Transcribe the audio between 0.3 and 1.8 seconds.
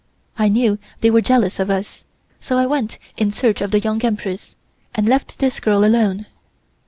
I knew they were jealous of